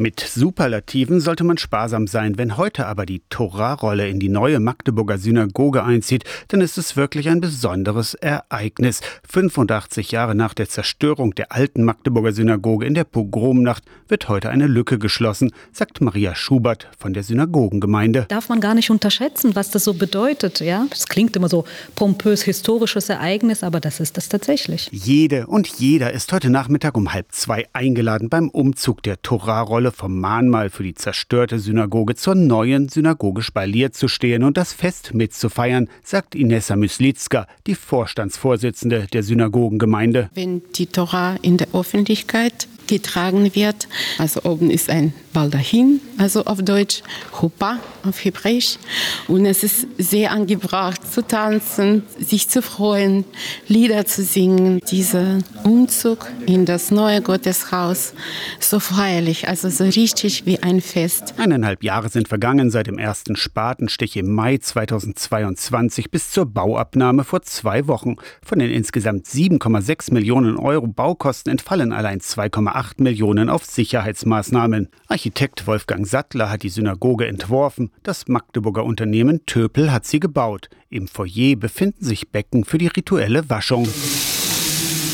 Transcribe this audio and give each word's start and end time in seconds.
Mit 0.00 0.20
Superlativen 0.20 1.20
sollte 1.20 1.44
man 1.44 1.58
sparsam 1.58 2.06
sein. 2.06 2.38
Wenn 2.38 2.56
heute 2.56 2.86
aber 2.86 3.04
die 3.04 3.20
Torahrolle 3.28 4.08
in 4.08 4.18
die 4.18 4.30
neue 4.30 4.58
Magdeburger 4.58 5.18
Synagoge 5.18 5.84
einzieht, 5.84 6.24
dann 6.48 6.62
ist 6.62 6.78
es 6.78 6.96
wirklich 6.96 7.28
ein 7.28 7.42
besonderes 7.42 8.14
Ereignis. 8.14 9.02
85 9.28 10.10
Jahre 10.10 10.34
nach 10.34 10.54
der 10.54 10.70
Zerstörung 10.70 11.34
der 11.34 11.52
alten 11.52 11.84
Magdeburger 11.84 12.32
Synagoge 12.32 12.86
in 12.86 12.94
der 12.94 13.04
Pogromnacht 13.04 13.84
wird 14.08 14.30
heute 14.30 14.48
eine 14.48 14.68
Lücke 14.68 14.98
geschlossen, 14.98 15.52
sagt 15.70 16.00
Maria 16.00 16.34
Schubert 16.34 16.88
von 16.98 17.12
der 17.12 17.22
Synagogengemeinde. 17.22 18.24
Darf 18.28 18.48
man 18.48 18.62
gar 18.62 18.74
nicht 18.74 18.90
unterschätzen, 18.90 19.54
was 19.54 19.70
das 19.70 19.84
so 19.84 19.92
bedeutet, 19.92 20.60
ja? 20.60 20.86
Es 20.90 21.08
klingt 21.08 21.36
immer 21.36 21.50
so 21.50 21.66
pompös 21.94 22.40
historisches 22.40 23.10
Ereignis, 23.10 23.62
aber 23.62 23.80
das 23.80 24.00
ist 24.00 24.16
es 24.16 24.30
tatsächlich. 24.30 24.88
Jede 24.92 25.46
und 25.46 25.68
jeder 25.68 26.14
ist 26.14 26.32
heute 26.32 26.48
Nachmittag 26.48 26.96
um 26.96 27.12
halb 27.12 27.32
zwei 27.32 27.66
eingeladen 27.74 28.30
beim 28.30 28.48
Umzug 28.48 29.02
der 29.02 29.20
Torahrolle 29.20 29.89
Rolle 29.90 29.92
vom 29.92 30.20
Mahnmal 30.20 30.70
für 30.70 30.82
die 30.82 30.94
zerstörte 30.94 31.58
Synagoge 31.58 32.14
zur 32.14 32.34
neuen 32.34 32.88
Synagoge 32.88 33.42
spaliert 33.42 33.94
zu 33.94 34.08
stehen 34.08 34.44
und 34.44 34.56
das 34.56 34.72
Fest 34.72 35.14
mitzufeiern, 35.14 35.88
sagt 36.02 36.34
Inessa 36.34 36.76
Myslitska, 36.76 37.46
die 37.66 37.74
Vorstandsvorsitzende 37.74 39.06
der 39.12 39.22
Synagogengemeinde. 39.22 40.30
Wenn 40.34 40.62
die 40.76 40.86
Tora 40.86 41.36
in 41.42 41.56
der 41.56 41.68
Öffentlichkeit 41.74 42.68
getragen 42.90 43.54
wird. 43.54 43.88
Also 44.18 44.42
oben 44.42 44.70
ist 44.70 44.90
ein 44.90 45.14
Baldachin, 45.32 46.00
also 46.18 46.44
auf 46.44 46.60
Deutsch, 46.62 47.02
Chuppah 47.38 47.78
auf 48.04 48.24
Hebräisch. 48.24 48.78
Und 49.28 49.46
es 49.46 49.62
ist 49.62 49.86
sehr 49.96 50.32
angebracht 50.32 51.00
zu 51.10 51.26
tanzen, 51.26 52.02
sich 52.18 52.48
zu 52.48 52.62
freuen, 52.62 53.24
Lieder 53.68 54.06
zu 54.06 54.24
singen. 54.24 54.80
Dieser 54.90 55.38
Umzug 55.62 56.26
in 56.46 56.64
das 56.66 56.90
neue 56.90 57.22
Gotteshaus, 57.22 58.12
so 58.58 58.80
feierlich, 58.80 59.48
also 59.48 59.68
so 59.68 59.84
richtig 59.84 60.46
wie 60.46 60.62
ein 60.62 60.80
Fest. 60.80 61.34
Eineinhalb 61.38 61.84
Jahre 61.84 62.08
sind 62.08 62.26
vergangen 62.26 62.70
seit 62.70 62.88
dem 62.88 62.98
ersten 62.98 63.36
Spatenstich 63.36 64.16
im 64.16 64.32
Mai 64.32 64.58
2022 64.58 66.10
bis 66.10 66.32
zur 66.32 66.46
Bauabnahme 66.46 67.22
vor 67.22 67.42
zwei 67.42 67.86
Wochen. 67.86 68.16
Von 68.44 68.58
den 68.58 68.70
insgesamt 68.70 69.26
7,6 69.26 70.12
Millionen 70.12 70.56
Euro 70.56 70.88
Baukosten 70.88 71.52
entfallen 71.52 71.92
allein 71.92 72.20
2,8 72.20 72.79
8 72.80 72.98
Millionen 72.98 73.50
auf 73.50 73.66
Sicherheitsmaßnahmen. 73.66 74.88
Architekt 75.06 75.66
Wolfgang 75.66 76.06
Sattler 76.06 76.48
hat 76.48 76.62
die 76.62 76.70
Synagoge 76.70 77.26
entworfen, 77.26 77.90
das 78.02 78.26
Magdeburger 78.26 78.84
Unternehmen 78.84 79.44
Töpel 79.44 79.92
hat 79.92 80.06
sie 80.06 80.18
gebaut. 80.18 80.70
Im 80.88 81.06
Foyer 81.06 81.56
befinden 81.56 82.02
sich 82.02 82.30
Becken 82.30 82.64
für 82.64 82.78
die 82.78 82.86
rituelle 82.86 83.50
Waschung. 83.50 83.86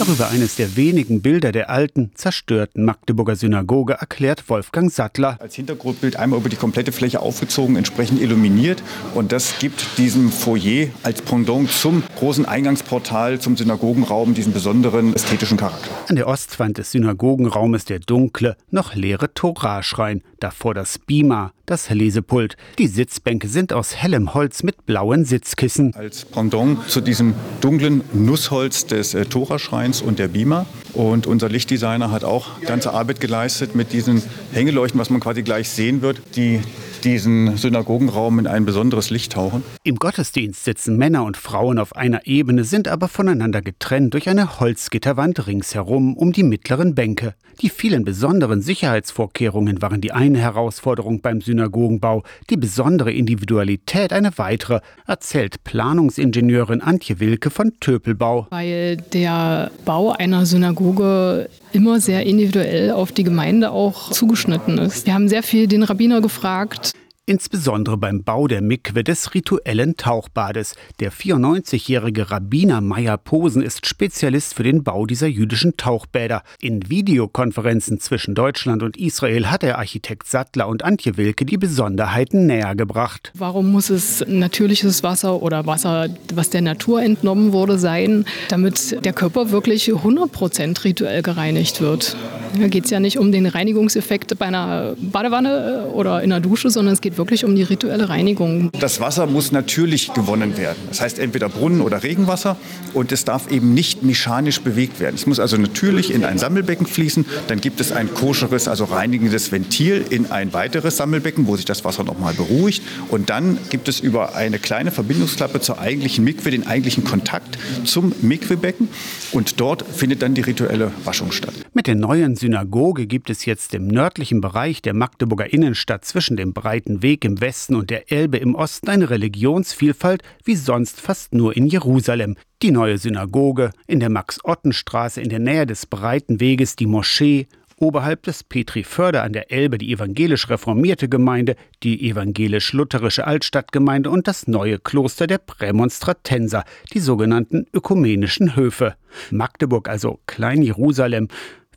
Darüber 0.00 0.30
eines 0.30 0.56
der 0.56 0.76
wenigen 0.76 1.20
Bilder 1.20 1.52
der 1.52 1.68
alten, 1.68 2.10
zerstörten 2.14 2.86
Magdeburger 2.86 3.36
Synagoge 3.36 3.92
erklärt 4.00 4.48
Wolfgang 4.48 4.90
Sattler. 4.90 5.36
Als 5.38 5.56
Hintergrundbild 5.56 6.16
einmal 6.16 6.40
über 6.40 6.48
die 6.48 6.56
komplette 6.56 6.90
Fläche 6.90 7.20
aufgezogen, 7.20 7.76
entsprechend 7.76 8.18
illuminiert. 8.18 8.82
Und 9.14 9.30
das 9.30 9.58
gibt 9.58 9.98
diesem 9.98 10.32
Foyer 10.32 10.86
als 11.02 11.20
Pendant 11.20 11.70
zum 11.70 12.02
großen 12.16 12.46
Eingangsportal, 12.46 13.40
zum 13.40 13.58
Synagogenraum, 13.58 14.32
diesen 14.32 14.54
besonderen 14.54 15.14
ästhetischen 15.14 15.58
Charakter. 15.58 15.90
An 16.08 16.16
der 16.16 16.28
Ostwand 16.28 16.78
des 16.78 16.92
Synagogenraumes 16.92 17.84
der 17.84 17.98
dunkle, 17.98 18.56
noch 18.70 18.94
leere 18.94 19.34
Torahschrein. 19.34 20.22
Davor 20.38 20.72
das 20.72 20.98
Bima, 20.98 21.52
das 21.66 21.90
Lesepult. 21.90 22.56
Die 22.78 22.86
Sitzbänke 22.86 23.48
sind 23.48 23.74
aus 23.74 23.94
hellem 23.94 24.32
Holz 24.32 24.62
mit 24.62 24.86
blauen 24.86 25.26
Sitzkissen. 25.26 25.94
Als 25.94 26.24
Pendant 26.24 26.88
zu 26.88 27.02
diesem 27.02 27.34
dunklen 27.60 28.02
Nussholz 28.14 28.86
des 28.86 29.12
äh, 29.12 29.26
Toraschreins 29.26 29.89
Designs 29.90 30.02
und 30.02 30.18
der 30.18 30.28
Beamer. 30.28 30.66
Und 30.92 31.26
unser 31.26 31.48
Lichtdesigner 31.48 32.10
hat 32.10 32.24
auch 32.24 32.60
ganze 32.62 32.92
Arbeit 32.92 33.20
geleistet 33.20 33.74
mit 33.74 33.92
diesen 33.92 34.22
Hängeleuchten, 34.52 35.00
was 35.00 35.10
man 35.10 35.20
quasi 35.20 35.42
gleich 35.42 35.68
sehen 35.68 36.02
wird, 36.02 36.20
die 36.36 36.60
diesen 37.04 37.56
Synagogenraum 37.56 38.38
in 38.38 38.46
ein 38.46 38.64
besonderes 38.64 39.10
Licht 39.10 39.32
tauchen. 39.32 39.62
Im 39.82 39.96
Gottesdienst 39.96 40.64
sitzen 40.64 40.96
Männer 40.96 41.24
und 41.24 41.36
Frauen 41.36 41.78
auf 41.78 41.96
einer 41.96 42.26
Ebene, 42.26 42.64
sind 42.64 42.88
aber 42.88 43.08
voneinander 43.08 43.62
getrennt 43.62 44.14
durch 44.14 44.28
eine 44.28 44.60
Holzgitterwand 44.60 45.46
ringsherum 45.46 46.16
um 46.16 46.32
die 46.32 46.42
mittleren 46.42 46.94
Bänke. 46.94 47.34
Die 47.60 47.68
vielen 47.68 48.04
besonderen 48.04 48.62
Sicherheitsvorkehrungen 48.62 49.82
waren 49.82 50.00
die 50.00 50.12
eine 50.12 50.38
Herausforderung 50.38 51.20
beim 51.20 51.42
Synagogenbau, 51.42 52.22
die 52.48 52.56
besondere 52.56 53.12
Individualität 53.12 54.14
eine 54.14 54.38
weitere, 54.38 54.80
erzählt 55.06 55.62
Planungsingenieurin 55.64 56.80
Antje 56.80 57.20
Wilke 57.20 57.50
von 57.50 57.72
Töpelbau. 57.80 58.46
Weil 58.48 58.96
der 58.96 59.70
Bau 59.84 60.12
einer 60.12 60.46
Synagoge 60.46 61.50
immer 61.72 62.00
sehr 62.00 62.26
individuell 62.26 62.90
auf 62.90 63.12
die 63.12 63.24
Gemeinde 63.24 63.70
auch 63.70 64.10
zugeschnitten 64.10 64.78
ist. 64.78 65.06
Wir 65.06 65.14
haben 65.14 65.28
sehr 65.28 65.42
viel 65.42 65.66
den 65.66 65.82
Rabbiner 65.82 66.20
gefragt, 66.20 66.92
insbesondere 67.26 67.96
beim 67.96 68.24
Bau 68.24 68.48
der 68.48 68.60
Mikwe 68.60 69.04
des 69.04 69.34
rituellen 69.34 69.96
Tauchbades. 69.96 70.74
Der 70.98 71.12
94-jährige 71.12 72.30
Rabbiner 72.30 72.80
Meyer 72.80 73.16
Posen 73.16 73.62
ist 73.62 73.86
Spezialist 73.86 74.54
für 74.54 74.62
den 74.62 74.82
Bau 74.82 75.06
dieser 75.06 75.28
jüdischen 75.28 75.76
Tauchbäder. 75.76 76.42
In 76.60 76.90
Videokonferenzen 76.90 78.00
zwischen 78.00 78.34
Deutschland 78.34 78.82
und 78.82 78.96
Israel 78.96 79.46
hat 79.46 79.62
der 79.62 79.78
Architekt 79.78 80.26
Sattler 80.26 80.68
und 80.68 80.84
Antje 80.84 81.16
Wilke 81.16 81.44
die 81.44 81.58
Besonderheiten 81.58 82.46
näher 82.46 82.74
gebracht. 82.74 83.32
Warum 83.34 83.70
muss 83.70 83.90
es 83.90 84.24
natürliches 84.26 85.02
Wasser 85.02 85.40
oder 85.42 85.66
Wasser, 85.66 86.08
was 86.34 86.50
der 86.50 86.62
Natur 86.62 87.02
entnommen 87.02 87.52
wurde, 87.52 87.78
sein, 87.78 88.24
damit 88.48 89.04
der 89.04 89.12
Körper 89.12 89.50
wirklich 89.50 89.88
100% 89.90 90.84
rituell 90.84 91.22
gereinigt 91.22 91.80
wird? 91.80 92.16
Da 92.58 92.66
geht 92.66 92.86
es 92.86 92.90
ja 92.90 92.98
nicht 92.98 93.18
um 93.18 93.30
den 93.30 93.46
Reinigungseffekt 93.46 94.36
bei 94.38 94.46
einer 94.46 94.96
Badewanne 94.98 95.86
oder 95.92 96.22
in 96.22 96.32
einer 96.32 96.40
Dusche, 96.40 96.70
sondern 96.70 96.94
es 96.94 97.00
geht 97.00 97.09
wirklich 97.16 97.44
um 97.44 97.54
die 97.54 97.62
rituelle 97.62 98.08
Reinigung. 98.08 98.70
Das 98.78 99.00
Wasser 99.00 99.26
muss 99.26 99.52
natürlich 99.52 100.12
gewonnen 100.14 100.56
werden. 100.56 100.78
Das 100.88 101.00
heißt 101.00 101.18
entweder 101.18 101.48
Brunnen- 101.48 101.80
oder 101.80 102.02
Regenwasser 102.02 102.56
und 102.94 103.12
es 103.12 103.24
darf 103.24 103.50
eben 103.50 103.74
nicht 103.74 104.02
mechanisch 104.02 104.60
bewegt 104.60 105.00
werden. 105.00 105.14
Es 105.14 105.26
muss 105.26 105.40
also 105.40 105.56
natürlich 105.56 106.12
in 106.12 106.24
ein 106.24 106.38
Sammelbecken 106.38 106.86
fließen. 106.86 107.24
Dann 107.48 107.60
gibt 107.60 107.80
es 107.80 107.92
ein 107.92 108.12
koscheres, 108.14 108.68
also 108.68 108.84
reinigendes 108.84 109.52
Ventil 109.52 110.04
in 110.10 110.30
ein 110.30 110.52
weiteres 110.52 110.96
Sammelbecken, 110.96 111.46
wo 111.46 111.56
sich 111.56 111.64
das 111.64 111.84
Wasser 111.84 112.04
nochmal 112.04 112.34
beruhigt. 112.34 112.82
Und 113.08 113.30
dann 113.30 113.58
gibt 113.70 113.88
es 113.88 114.00
über 114.00 114.34
eine 114.34 114.58
kleine 114.58 114.90
Verbindungsklappe 114.90 115.60
zur 115.60 115.78
eigentlichen 115.80 116.24
Mikwe 116.24 116.50
den 116.50 116.66
eigentlichen 116.66 117.04
Kontakt 117.04 117.58
zum 117.84 118.12
Mikwebecken. 118.20 118.88
Und 119.32 119.60
dort 119.60 119.82
findet 119.82 120.22
dann 120.22 120.34
die 120.34 120.40
rituelle 120.40 120.90
Waschung 121.04 121.30
statt. 121.30 121.54
Mit 121.72 121.86
der 121.86 121.94
neuen 121.94 122.34
Synagoge 122.34 123.06
gibt 123.06 123.30
es 123.30 123.44
jetzt 123.44 123.74
im 123.74 123.86
nördlichen 123.86 124.40
Bereich 124.40 124.82
der 124.82 124.94
Magdeburger 124.94 125.52
Innenstadt 125.52 126.04
zwischen 126.04 126.36
dem 126.36 126.52
breiten 126.52 127.02
Weg 127.02 127.24
im 127.24 127.40
Westen 127.40 127.76
und 127.76 127.90
der 127.90 128.10
Elbe 128.10 128.38
im 128.38 128.56
Osten 128.56 128.88
eine 128.88 129.08
Religionsvielfalt 129.08 130.22
wie 130.44 130.56
sonst 130.56 131.00
fast 131.00 131.32
nur 131.32 131.56
in 131.56 131.66
Jerusalem. 131.66 132.36
Die 132.62 132.72
neue 132.72 132.98
Synagoge, 132.98 133.70
in 133.86 134.00
der 134.00 134.10
Max-Otten-Straße 134.10 135.20
in 135.20 135.28
der 135.28 135.38
Nähe 135.38 135.64
des 135.64 135.86
breiten 135.86 136.40
Weges 136.40 136.76
die 136.76 136.86
Moschee, 136.86 137.46
oberhalb 137.80 138.22
des 138.22 138.44
Petri-Förder 138.44 139.24
an 139.24 139.32
der 139.32 139.50
Elbe 139.50 139.78
die 139.78 139.92
evangelisch-reformierte 139.92 141.08
Gemeinde, 141.08 141.56
die 141.82 142.08
evangelisch-lutherische 142.08 143.26
Altstadtgemeinde 143.26 144.10
und 144.10 144.28
das 144.28 144.46
neue 144.46 144.78
Kloster 144.78 145.26
der 145.26 145.38
Prämonstratenser, 145.38 146.64
die 146.92 147.00
sogenannten 147.00 147.66
ökumenischen 147.72 148.54
Höfe. 148.54 148.94
Magdeburg 149.30 149.88
also 149.88 150.20
Klein-Jerusalem, 150.26 151.28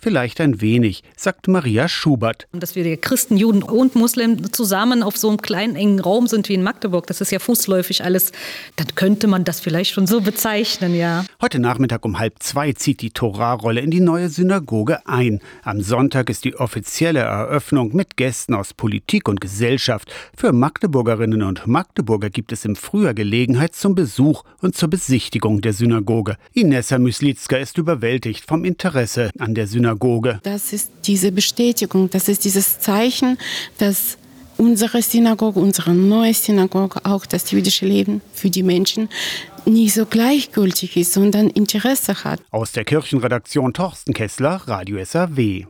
Vielleicht 0.04 0.42
ein 0.42 0.60
wenig, 0.60 1.02
sagt 1.16 1.48
Maria 1.48 1.88
Schubert. 1.88 2.46
Dass 2.52 2.76
wir 2.76 2.98
Christen, 2.98 3.38
Juden 3.38 3.64
und 3.64 3.96
Muslimen 3.96 4.52
zusammen 4.52 5.02
auf 5.02 5.16
so 5.16 5.30
einem 5.30 5.42
kleinen, 5.42 5.78
engen 5.78 6.02
Raum 6.02 6.28
sind 6.28 6.50
wie 6.50 6.56
in 6.56 6.62
Magdeburg, 6.62 7.08
das 7.08 7.22
ist 7.22 7.32
ja 7.32 7.40
fußläufig 7.40 8.04
alles, 8.04 8.34
dann 8.76 8.88
könnte 8.96 9.28
man 9.28 9.46
das 9.46 9.62
vielleicht 9.62 9.94
schon 9.94 10.06
so 10.06 10.20
bezeichnen, 10.20 10.94
ja. 10.94 11.24
Heute 11.42 11.60
Nachmittag 11.60 12.04
um 12.04 12.20
halb 12.20 12.44
zwei 12.44 12.74
zieht 12.74 13.00
die 13.00 13.12
Torahrolle 13.12 13.80
in 13.80 13.92
die 13.92 14.02
neue 14.02 14.28
Synagoge 14.28 15.08
ein. 15.08 15.40
Am 15.64 15.80
Sonntag 15.80 16.30
ist 16.30 16.44
die 16.44 16.58
offizielle 16.58 17.22
Eröffnung 17.22 17.96
mit 17.96 18.18
Gästen 18.18 18.56
aus 18.56 18.74
Politik 18.74 19.30
und 19.30 19.40
Gesellschaft. 19.40 20.14
Für 20.36 20.52
Magdeburgerinnen 20.52 21.44
und 21.44 21.66
Magdeburger 21.66 22.30
gibt 22.30 22.52
es 22.52 22.66
im 22.66 22.76
Frühjahr 22.76 23.14
Gelegenheit 23.14 23.74
zum 23.74 23.96
Besuch 23.96 24.44
und 24.60 24.76
zur 24.76 24.90
Besichtigung 24.90 25.62
der 25.62 25.72
Synagoge. 25.72 26.36
Inessa 26.52 27.00
Myslitzka 27.00 27.56
ist 27.56 27.78
überwältigt 27.78 28.44
vom 28.46 28.66
Interesse 28.66 29.30
an 29.40 29.56
der 29.56 29.68
Synagoge. 29.68 29.93
Synagoge. 29.94 30.40
Das 30.44 30.74
ist 30.74 30.92
diese 31.06 31.32
Bestätigung, 31.32 32.10
das 32.10 32.28
ist 32.28 32.46
dieses 32.46 32.80
Zeichen, 32.80 33.38
dass 33.78 34.18
unsere 34.58 35.02
Synagoge, 35.02 35.60
unsere 35.60 35.94
neue 35.94 36.34
Synagoge, 36.34 37.00
auch 37.04 37.26
das 37.26 37.52
jüdische 37.52 37.86
Leben 37.86 38.22
für 38.34 38.50
die 38.50 38.64
Menschen 38.64 39.10
nicht 39.66 39.94
so 39.94 40.06
gleichgültig 40.06 40.98
ist, 40.98 41.14
sondern 41.14 41.50
Interesse 41.50 42.24
hat. 42.24 42.42
Aus 42.52 42.74
der 42.74 42.84
Kirchenredaktion 42.84 43.74
Torsten 43.74 44.14
Kessler, 44.14 44.62
Radio 44.66 45.04
SAW. 45.04 45.62